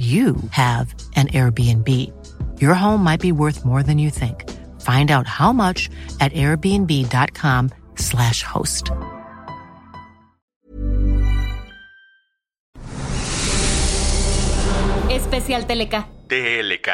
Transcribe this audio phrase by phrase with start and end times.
[0.00, 1.86] you have an Airbnb.
[2.58, 4.48] Your home might be worth more than you think.
[4.80, 8.90] Find out how much at airbnb.com/slash host.
[15.10, 16.08] Especial Teleca.
[16.28, 16.88] TLK.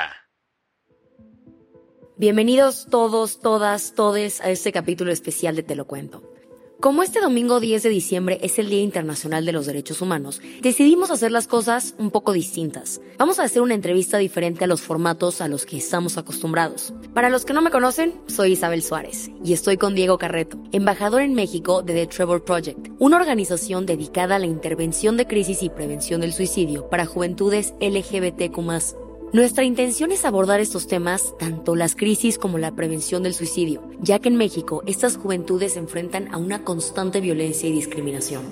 [2.19, 6.35] Bienvenidos todos, todas, todes a este capítulo especial de Te lo cuento.
[6.78, 11.10] Como este domingo 10 de diciembre es el Día Internacional de los Derechos Humanos, decidimos
[11.10, 13.00] hacer las cosas un poco distintas.
[13.16, 16.92] Vamos a hacer una entrevista diferente a los formatos a los que estamos acostumbrados.
[17.14, 21.22] Para los que no me conocen, soy Isabel Suárez y estoy con Diego Carreto, embajador
[21.22, 25.70] en México de The Trevor Project, una organización dedicada a la intervención de crisis y
[25.70, 29.05] prevención del suicidio para juventudes LGBTQ
[29.37, 34.19] nuestra intención es abordar estos temas, tanto las crisis como la prevención del suicidio, ya
[34.19, 38.45] que en México estas juventudes se enfrentan a una constante violencia y discriminación.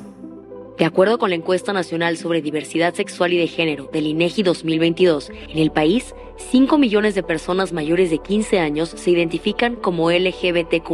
[0.76, 5.30] De acuerdo con la encuesta nacional sobre diversidad sexual y de género del INEGI 2022,
[5.30, 6.14] en el país,
[6.50, 10.90] 5 millones de personas mayores de 15 años se identifican como LGBTQ.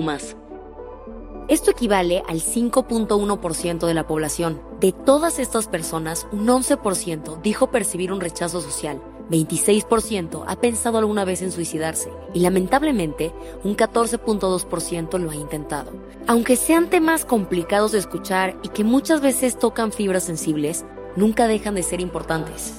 [1.49, 4.63] Esto equivale al 5.1% de la población.
[4.79, 11.25] De todas estas personas, un 11% dijo percibir un rechazo social, 26% ha pensado alguna
[11.25, 13.33] vez en suicidarse y lamentablemente
[13.65, 15.93] un 14.2% lo ha intentado.
[16.27, 20.85] Aunque sean temas complicados de escuchar y que muchas veces tocan fibras sensibles,
[21.17, 22.75] nunca dejan de ser importantes.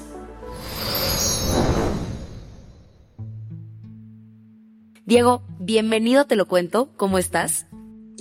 [5.06, 7.66] Diego, bienvenido Te lo cuento, ¿cómo estás?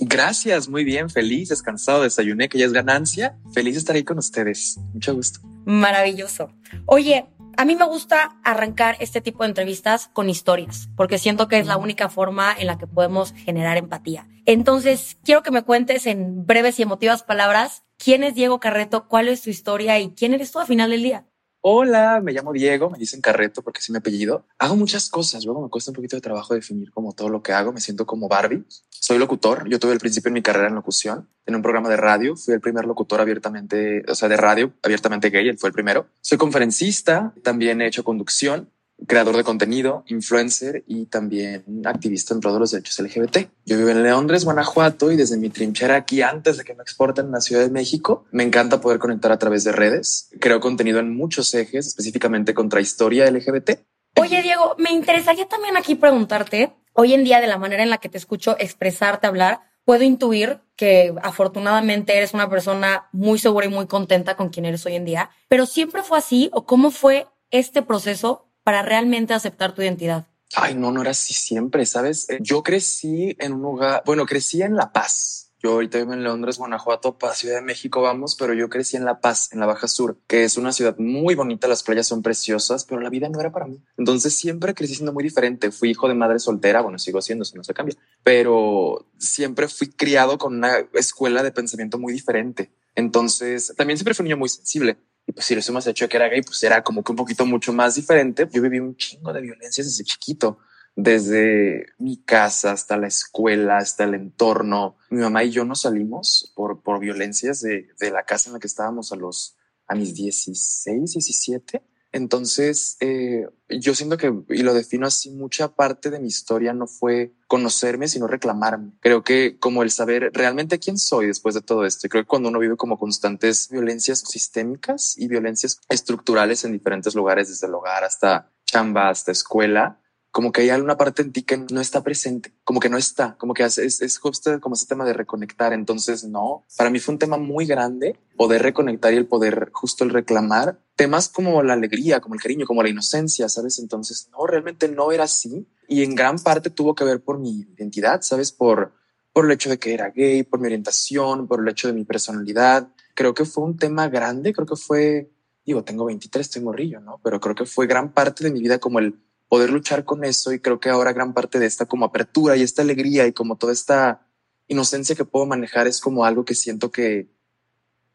[0.03, 3.37] Gracias, muy bien, feliz, descansado, desayuné, que ya es ganancia.
[3.53, 4.79] Feliz de estar ahí con ustedes.
[4.93, 5.41] Mucho gusto.
[5.65, 6.51] Maravilloso.
[6.87, 7.27] Oye,
[7.57, 11.67] a mí me gusta arrancar este tipo de entrevistas con historias, porque siento que es
[11.67, 14.27] la única forma en la que podemos generar empatía.
[14.45, 19.27] Entonces, quiero que me cuentes en breves y emotivas palabras quién es Diego Carreto, cuál
[19.27, 21.27] es tu historia y quién eres tú al final del día.
[21.63, 24.47] Hola, me llamo Diego, me dicen Carreto porque es mi apellido.
[24.57, 27.53] Hago muchas cosas, luego me cuesta un poquito de trabajo definir como todo lo que
[27.53, 28.63] hago, me siento como Barbie.
[28.89, 31.97] Soy locutor, yo tuve el principio en mi carrera en locución, en un programa de
[31.97, 35.73] radio, fui el primer locutor abiertamente, o sea, de radio abiertamente gay, él fue el
[35.73, 36.07] primero.
[36.21, 38.71] Soy conferencista, también he hecho conducción,
[39.07, 43.49] creador de contenido, influencer y también activista en pro de los derechos LGBT.
[43.65, 47.27] Yo vivo en Leondres, Guanajuato y desde mi trinchera aquí antes de que me exporten
[47.27, 50.29] a la Ciudad de México, me encanta poder conectar a través de redes.
[50.39, 53.71] Creo contenido en muchos ejes, específicamente contra historia LGBT.
[54.17, 57.97] Oye, Diego, me interesaría también aquí preguntarte, hoy en día de la manera en la
[57.97, 63.69] que te escucho expresarte, hablar, puedo intuir que afortunadamente eres una persona muy segura y
[63.69, 67.27] muy contenta con quien eres hoy en día, pero siempre fue así o cómo fue
[67.51, 70.27] este proceso para realmente aceptar tu identidad?
[70.55, 72.27] Ay, no, no era así siempre, ¿sabes?
[72.41, 75.41] Yo crecí en un lugar, bueno, crecí en La Paz.
[75.63, 79.05] Yo ahorita vivo en Londres, Guanajuato, para Ciudad de México vamos, pero yo crecí en
[79.05, 82.23] La Paz, en la Baja Sur, que es una ciudad muy bonita, las playas son
[82.23, 83.79] preciosas, pero la vida no era para mí.
[83.95, 85.71] Entonces siempre crecí siendo muy diferente.
[85.71, 89.87] Fui hijo de madre soltera, bueno, sigo siendo, si no se cambia, pero siempre fui
[89.91, 92.71] criado con una escuela de pensamiento muy diferente.
[92.95, 94.97] Entonces también siempre fui un niño muy sensible.
[95.31, 97.13] Y pues si le sumas el hecho de que era gay, pues era como que
[97.13, 98.49] un poquito mucho más diferente.
[98.51, 100.59] Yo viví un chingo de violencia desde chiquito,
[100.93, 104.97] desde mi casa hasta la escuela, hasta el entorno.
[105.09, 108.59] Mi mamá y yo nos salimos por, por violencias de, de la casa en la
[108.59, 109.55] que estábamos a los,
[109.87, 111.81] a mis 16, 17
[112.13, 116.87] entonces, eh, yo siento que, y lo defino así, mucha parte de mi historia no
[116.87, 118.91] fue conocerme, sino reclamarme.
[118.99, 122.07] Creo que como el saber realmente quién soy después de todo esto.
[122.07, 127.15] Y creo que cuando uno vive como constantes violencias sistémicas y violencias estructurales en diferentes
[127.15, 130.00] lugares, desde el hogar hasta chamba, hasta escuela,
[130.31, 133.35] como que hay alguna parte en ti que no está presente, como que no está,
[133.37, 135.73] como que es, es justo como ese tema de reconectar.
[135.73, 140.05] Entonces, no, para mí fue un tema muy grande poder reconectar y el poder justo
[140.05, 143.77] el reclamar temas como la alegría, como el cariño, como la inocencia, ¿sabes?
[143.79, 145.67] Entonces, no, realmente no era así.
[145.87, 148.53] Y en gran parte tuvo que ver por mi identidad, ¿sabes?
[148.53, 148.93] Por,
[149.33, 152.05] por el hecho de que era gay, por mi orientación, por el hecho de mi
[152.05, 152.87] personalidad.
[153.15, 155.29] Creo que fue un tema grande, creo que fue,
[155.65, 157.19] digo, tengo 23, estoy morrillo, ¿no?
[157.21, 159.19] Pero creo que fue gran parte de mi vida como el
[159.51, 162.61] poder luchar con eso y creo que ahora gran parte de esta como apertura y
[162.61, 164.25] esta alegría y como toda esta
[164.69, 167.27] inocencia que puedo manejar es como algo que siento que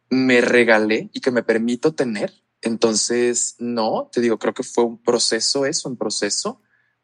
[0.09, 4.97] me regalé y que me permito tener Entonces, no, te digo, creo que fue un
[4.97, 6.62] proceso, es un proceso,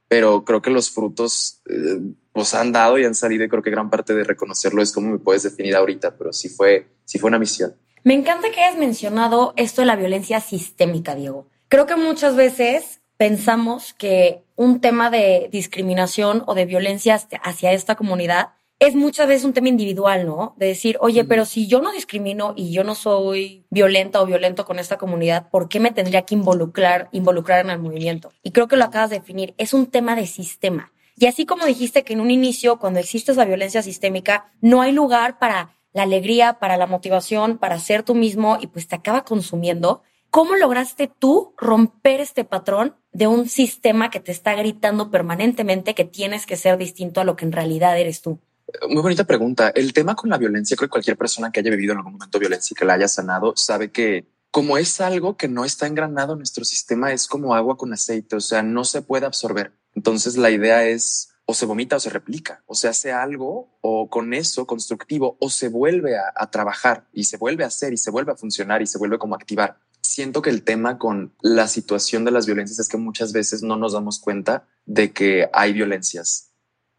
[0.09, 2.01] pero creo que los frutos eh,
[2.33, 5.11] pues han dado y han salido y creo que gran parte de reconocerlo es como
[5.11, 7.77] me puedes definir ahorita, pero sí fue, sí fue una misión.
[8.03, 11.51] Me encanta que hayas mencionado esto de la violencia sistémica, Diego.
[11.69, 17.15] Creo que muchas veces pensamos que un tema de discriminación o de violencia
[17.45, 18.49] hacia esta comunidad
[18.81, 20.57] es muchas veces un tema individual, ¿no?
[20.57, 24.65] De decir, oye, pero si yo no discrimino y yo no soy violenta o violento
[24.65, 28.33] con esta comunidad, ¿por qué me tendría que involucrar, involucrar en el movimiento?
[28.43, 30.93] Y creo que lo acabas de definir, es un tema de sistema.
[31.17, 34.91] Y así como dijiste que en un inicio, cuando existe esa violencia sistémica, no hay
[34.91, 39.23] lugar para la alegría, para la motivación, para ser tú mismo y pues te acaba
[39.23, 40.03] consumiendo.
[40.33, 46.07] ¿Cómo lograste tú romper este patrón de un sistema que te está gritando permanentemente que
[46.07, 48.41] tienes que ser distinto a lo que en realidad eres tú?
[48.89, 49.69] Muy bonita pregunta.
[49.75, 52.39] El tema con la violencia, creo que cualquier persona que haya vivido en algún momento
[52.39, 56.33] violencia y que la haya sanado sabe que como es algo que no está engranado
[56.33, 59.75] en nuestro sistema, es como agua con aceite, o sea, no se puede absorber.
[59.95, 64.09] Entonces la idea es o se vomita o se replica, o se hace algo o
[64.09, 67.99] con eso constructivo o se vuelve a, a trabajar y se vuelve a hacer y
[67.99, 69.77] se vuelve a funcionar y se vuelve como a activar.
[70.13, 73.79] Siento que el tema con la situación de las violencias es que muchas veces no
[73.79, 76.51] nos damos cuenta de que hay violencias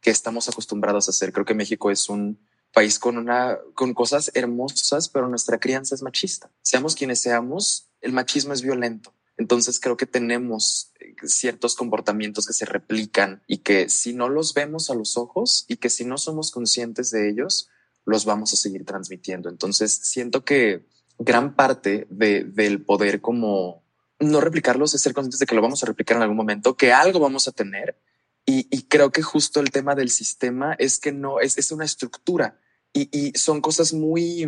[0.01, 1.31] que estamos acostumbrados a hacer.
[1.31, 2.39] Creo que México es un
[2.73, 6.49] país con una, con cosas hermosas, pero nuestra crianza es machista.
[6.63, 9.13] Seamos quienes seamos, el machismo es violento.
[9.37, 14.55] Entonces creo que tenemos eh, ciertos comportamientos que se replican y que si no los
[14.55, 17.69] vemos a los ojos y que si no somos conscientes de ellos,
[18.05, 19.49] los vamos a seguir transmitiendo.
[19.49, 23.83] Entonces siento que gran parte de, del poder como
[24.19, 26.93] no replicarlos es ser conscientes de que lo vamos a replicar en algún momento, que
[26.93, 27.97] algo vamos a tener
[28.45, 32.59] y, creo que justo el tema del sistema es que no es, es una estructura
[32.93, 34.45] y, son cosas muy,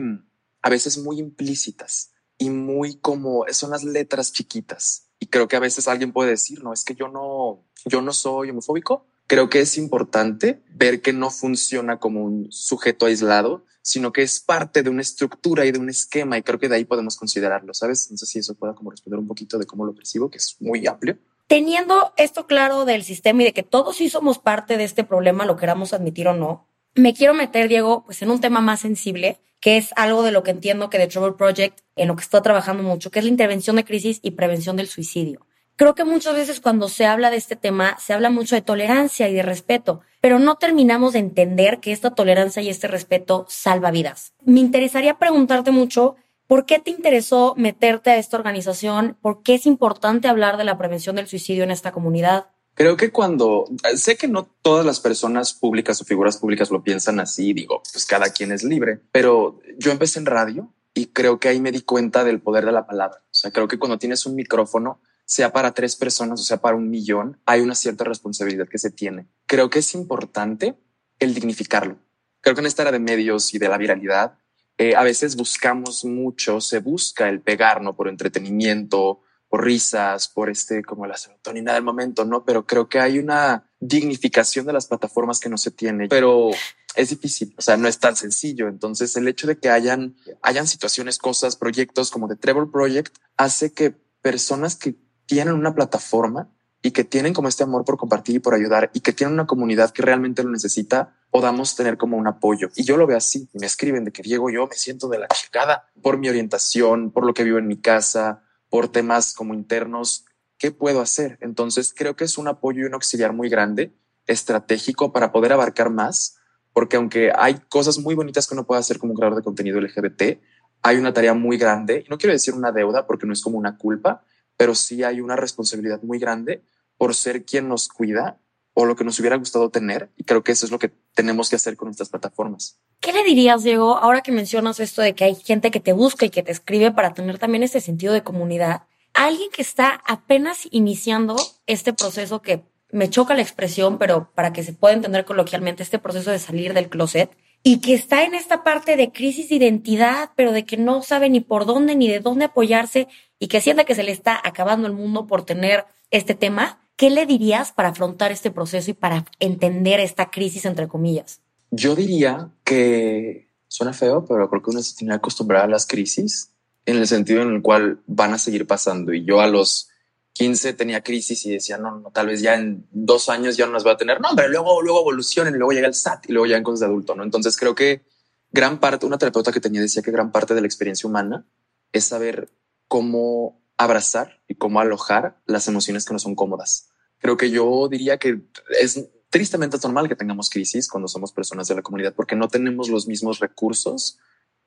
[0.61, 5.07] a veces muy implícitas y muy como son las letras chiquitas.
[5.19, 8.11] Y creo que a veces alguien puede decir, no, es que yo no, yo no
[8.11, 9.07] soy homofóbico.
[9.27, 14.39] Creo que es importante ver que no funciona como un sujeto aislado, sino que es
[14.39, 16.39] parte de una estructura y de un esquema.
[16.39, 18.09] Y creo que de ahí podemos considerarlo, ¿sabes?
[18.09, 20.55] No sé si eso pueda como responder un poquito de cómo lo percibo, que es
[20.59, 21.19] muy amplio.
[21.45, 25.45] Teniendo esto claro del sistema y de que todos sí somos parte de este problema,
[25.45, 29.39] lo queramos admitir o no, me quiero meter, Diego, pues en un tema más sensible,
[29.59, 32.41] que es algo de lo que entiendo que The Trouble Project, en lo que está
[32.41, 35.45] trabajando mucho, que es la intervención de crisis y prevención del suicidio.
[35.75, 39.29] Creo que muchas veces cuando se habla de este tema, se habla mucho de tolerancia
[39.29, 43.91] y de respeto, pero no terminamos de entender que esta tolerancia y este respeto salva
[43.91, 44.33] vidas.
[44.43, 46.15] Me interesaría preguntarte mucho
[46.47, 49.17] ¿Por qué te interesó meterte a esta organización?
[49.21, 52.47] ¿Por qué es importante hablar de la prevención del suicidio en esta comunidad?
[52.73, 57.19] Creo que cuando sé que no todas las personas públicas o figuras públicas lo piensan
[57.19, 61.49] así, digo, pues cada quien es libre, pero yo empecé en radio y creo que
[61.49, 63.19] ahí me di cuenta del poder de la palabra.
[63.25, 66.75] O sea, creo que cuando tienes un micrófono, sea para tres personas o sea para
[66.75, 69.27] un millón, hay una cierta responsabilidad que se tiene.
[69.45, 70.75] Creo que es importante
[71.19, 71.97] el dignificarlo.
[72.41, 74.37] Creo que en esta era de medios y de la viralidad,
[74.77, 77.95] eh, a veces buscamos mucho, se busca el pegar, ¿no?
[77.95, 82.43] Por entretenimiento, por risas, por este, como la serotonina del momento, ¿no?
[82.43, 86.51] Pero creo que hay una dignificación de las plataformas que no se tiene, pero
[86.95, 88.67] es difícil, o sea, no es tan sencillo.
[88.67, 93.73] Entonces, el hecho de que hayan, hayan situaciones, cosas, proyectos como The Trevor Project hace
[93.73, 94.95] que personas que
[95.25, 96.49] tienen una plataforma
[96.81, 99.47] y que tienen como este amor por compartir y por ayudar y que tienen una
[99.47, 102.69] comunidad que realmente lo necesita, podamos tener como un apoyo.
[102.75, 103.49] Y yo lo veo así.
[103.53, 107.25] Me escriben de que Diego, yo me siento de la chingada por mi orientación, por
[107.25, 110.25] lo que vivo en mi casa, por temas como internos.
[110.59, 111.39] ¿Qué puedo hacer?
[111.41, 113.95] Entonces creo que es un apoyo y un auxiliar muy grande,
[114.27, 116.37] estratégico para poder abarcar más,
[116.71, 119.81] porque aunque hay cosas muy bonitas que uno puede hacer como un creador de contenido
[119.81, 120.39] LGBT,
[120.83, 123.57] hay una tarea muy grande, y no quiero decir una deuda porque no es como
[123.57, 124.23] una culpa,
[124.57, 126.61] pero sí hay una responsabilidad muy grande
[126.97, 128.39] por ser quien nos cuida
[128.73, 130.09] o lo que nos hubiera gustado tener.
[130.17, 132.79] Y creo que eso es lo que tenemos que hacer con estas plataformas.
[132.99, 136.25] ¿Qué le dirías, Diego, ahora que mencionas esto de que hay gente que te busca
[136.25, 138.83] y que te escribe para tener también este sentido de comunidad?
[139.15, 141.35] alguien que está apenas iniciando
[141.65, 145.99] este proceso que me choca la expresión, pero para que se pueda entender coloquialmente, este
[145.99, 147.31] proceso de salir del closet
[147.67, 151.31] y que está en esta parte de crisis de identidad, pero de que no sabe
[151.31, 153.07] ni por dónde ni de dónde apoyarse
[153.39, 157.09] y que siente que se le está acabando el mundo por tener este tema, ¿qué
[157.09, 161.41] le dirías para afrontar este proceso y para entender esta crisis, entre comillas?
[161.71, 165.87] Yo diría que suena feo, pero creo que uno se tiene que acostumbrar a las
[165.87, 166.51] crisis
[166.85, 169.11] en el sentido en el cual van a seguir pasando.
[169.11, 169.89] Y yo a los
[170.35, 173.71] 15 tenía crisis y decía, no, no, tal vez ya en dos años ya no
[173.71, 174.19] las va a tener.
[174.19, 176.85] No, pero luego, luego evolucionen y luego llega el SAT y luego en cosas de
[176.87, 177.23] adulto, ¿no?
[177.23, 178.03] Entonces creo que
[178.51, 181.45] gran parte, una terapeuta que tenía decía que gran parte de la experiencia humana
[181.93, 182.51] es saber
[182.89, 186.89] cómo abrazar y cómo alojar las emociones que no son cómodas.
[187.19, 188.41] Creo que yo diría que
[188.81, 192.89] es tristemente normal que tengamos crisis cuando somos personas de la comunidad porque no tenemos
[192.89, 194.19] los mismos recursos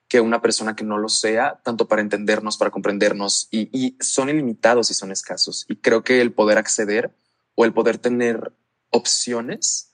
[0.08, 4.90] que una persona que no lo sea, tanto para entendernos, para comprendernos y, son ilimitados
[4.90, 5.66] y son escasos.
[5.68, 7.14] Y creo que el poder acceder
[7.54, 8.52] o el poder tener
[8.90, 9.92] opciones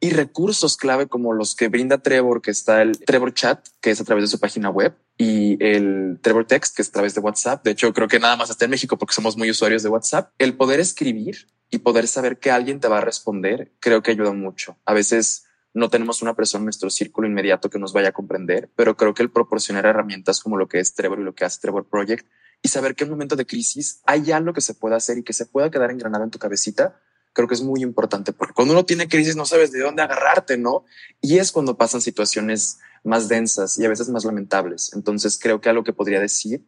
[0.00, 4.00] y recursos clave como los que brinda Trevor, que está el Trevor Chat, que es
[4.00, 7.20] a través de su página web, y el Trevor Text, que es a través de
[7.20, 7.64] WhatsApp.
[7.64, 10.32] De hecho, creo que nada más está en México porque somos muy usuarios de WhatsApp.
[10.38, 14.32] El poder escribir y poder saber que alguien te va a responder, creo que ayuda
[14.32, 14.76] mucho.
[14.84, 15.43] A veces
[15.74, 19.12] no tenemos una persona en nuestro círculo inmediato que nos vaya a comprender, pero creo
[19.12, 22.26] que el proporcionar herramientas como lo que es Trevor y lo que hace Trevor Project
[22.62, 25.24] y saber que en un momento de crisis hay algo que se pueda hacer y
[25.24, 27.00] que se pueda quedar engranado en tu cabecita,
[27.32, 30.56] creo que es muy importante porque cuando uno tiene crisis no sabes de dónde agarrarte,
[30.56, 30.84] ¿no?
[31.20, 34.92] Y es cuando pasan situaciones más densas y a veces más lamentables.
[34.94, 36.64] Entonces creo que algo que podría decir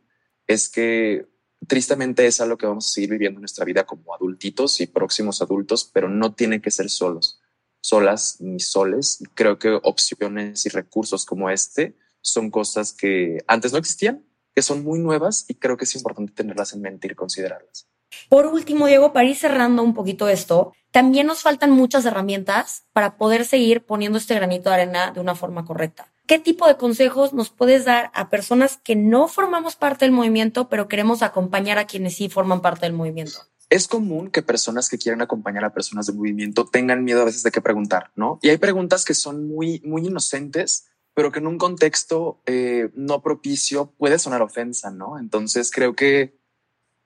[0.49, 1.29] es que
[1.69, 5.41] tristemente es algo que vamos a seguir viviendo en nuestra vida como adultitos y próximos
[5.41, 7.41] adultos, pero no tiene que ser solos,
[7.87, 9.23] solas ni soles.
[9.35, 14.25] Creo que opciones y recursos como este son cosas que antes no existían,
[14.55, 17.87] que son muy nuevas y creo que es importante tenerlas en mente y considerarlas.
[18.29, 23.17] Por último, Diego, para ir cerrando un poquito esto, también nos faltan muchas herramientas para
[23.17, 26.13] poder seguir poniendo este granito de arena de una forma correcta.
[26.27, 30.69] ¿Qué tipo de consejos nos puedes dar a personas que no formamos parte del movimiento,
[30.69, 33.39] pero queremos acompañar a quienes sí forman parte del movimiento?
[33.69, 37.43] Es común que personas que quieren acompañar a personas del movimiento tengan miedo a veces
[37.43, 38.39] de qué preguntar, ¿no?
[38.43, 43.23] Y hay preguntas que son muy, muy inocentes, pero que en un contexto eh, no
[43.23, 45.19] propicio puede sonar ofensa, ¿no?
[45.19, 46.39] Entonces creo que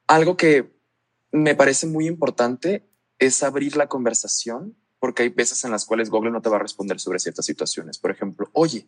[0.06, 0.70] algo que
[1.32, 6.30] me parece muy importante es abrir la conversación porque hay veces en las cuales Google
[6.30, 7.98] no te va a responder sobre ciertas situaciones.
[7.98, 8.86] Por ejemplo, oye,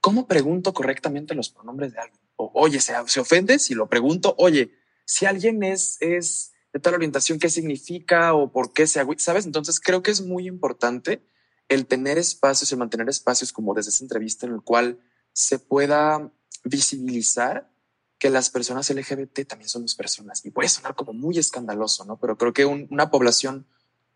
[0.00, 2.20] ¿cómo pregunto correctamente los pronombres de alguien?
[2.36, 4.34] O, oye, ¿se, se ofende si lo pregunto?
[4.38, 4.72] Oye,
[5.04, 9.46] si alguien es, es de tal orientación, ¿qué significa o por qué se ¿Sabes?
[9.46, 11.24] Entonces creo que es muy importante
[11.68, 14.98] el tener espacios, y mantener espacios como desde esa entrevista en el cual
[15.32, 16.32] se pueda
[16.64, 17.70] visibilizar
[18.18, 20.44] que las personas LGBT también somos personas.
[20.44, 22.18] Y puede sonar como muy escandaloso, ¿no?
[22.18, 23.66] Pero creo que una población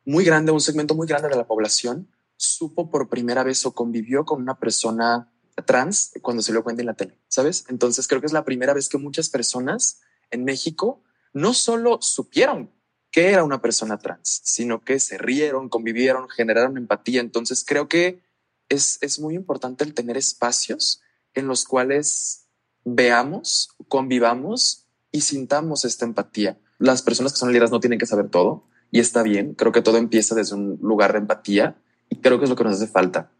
[0.04, 4.24] muy grande, un segmento muy grande de la población, supo por primera vez o convivió
[4.24, 5.30] con una persona
[5.64, 7.66] trans cuando se lo cuenta en la tele, ¿sabes?
[7.68, 10.00] Entonces creo que es la primera vez que muchas personas
[10.30, 12.70] en México no solo supieron
[13.11, 17.20] que era una persona trans, sino que se rieron, convivieron, generaron empatía.
[17.20, 18.23] Entonces creo que
[18.68, 21.00] es, es muy importante el tener espacios
[21.35, 22.49] en los cuales
[22.85, 26.58] veamos, convivamos y sintamos esta empatía.
[26.78, 29.54] Las personas que son líderes no tienen que saber todo y está bien.
[29.54, 31.76] Creo que todo empieza desde un lugar de empatía
[32.08, 33.32] y creo que es lo que nos hace falta.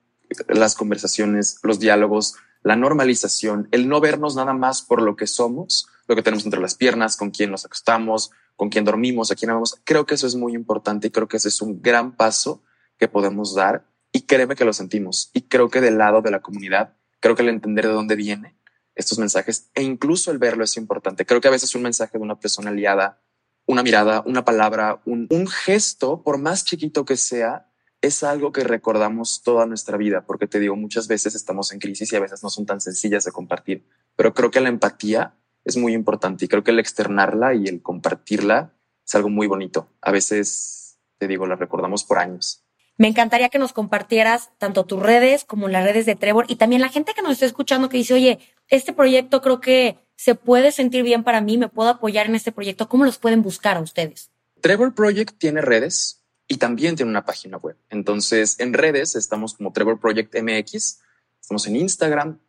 [0.49, 5.89] Las conversaciones, los diálogos, la normalización, el no vernos nada más por lo que somos,
[6.09, 9.51] lo que tenemos entre las piernas, con quién nos acostamos, con quién dormimos, a quién
[9.51, 9.81] amamos.
[9.85, 12.65] Creo que eso es muy importante y creo que ese es un gran paso
[12.97, 15.31] que podemos dar y créeme que lo sentimos.
[15.35, 18.57] Y creo que del lado de la comunidad, creo que el entender de dónde viene
[18.95, 21.25] estos mensajes e incluso el verlo es importante.
[21.25, 23.23] Creo que a veces un mensaje de una persona aliada,
[23.67, 29.43] una mirada, una palabra, un, gesto, por más chiquito que sea, es algo que recordamos
[29.43, 32.49] toda nuestra vida, porque te digo, muchas veces estamos en crisis y a veces no
[32.49, 33.87] son tan sencillas de compartir,
[34.17, 35.37] pero creo que la empatía
[35.69, 38.73] es muy importante y creo que el externarla y el compartirla
[39.07, 39.91] es algo muy bonito.
[40.01, 42.65] A veces, te digo, la recordamos por años.
[42.97, 46.83] Me encantaría que nos compartieras tanto tus redes como las redes de Trevor y también
[46.83, 50.73] la gente que nos está escuchando que dice, oye, este proyecto creo que se puede
[50.73, 52.89] sentir bien para mí, me puedo apoyar en este proyecto.
[52.89, 54.31] ¿Cómo los pueden buscar a ustedes?
[54.61, 57.77] Trevor Project tiene redes y también tiene una página web.
[57.91, 61.01] Entonces, en redes estamos como Trevor Project MX,
[61.41, 62.41] estamos en Instagram,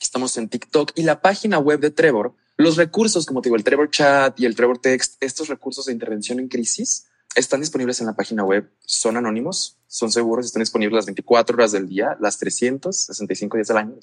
[0.00, 3.64] estamos en TikTok y la página web de Trevor, los recursos, como te digo, el
[3.64, 8.06] Trevor Chat y el Trevor Text, estos recursos de intervención en crisis están disponibles en
[8.06, 12.38] la página web, son anónimos, son seguros, están disponibles las 24 horas del día, las
[12.38, 13.94] 365 días del año.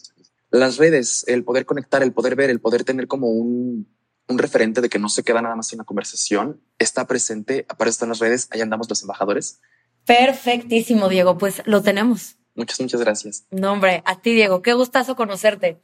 [0.51, 3.93] Las redes, el poder conectar, el poder ver, el poder tener como un,
[4.29, 8.05] un referente de que no se queda nada más en la conversación, está presente, aparece
[8.05, 9.59] en las redes, ahí andamos los embajadores.
[10.05, 12.37] Perfectísimo, Diego, pues lo tenemos.
[12.53, 13.45] Muchas, muchas gracias.
[13.51, 15.83] No, hombre, a ti, Diego, qué gustazo conocerte.